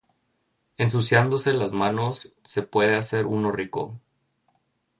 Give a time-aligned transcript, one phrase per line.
[0.77, 3.99] Ensuciandose las manos, se puede hacer uno rico.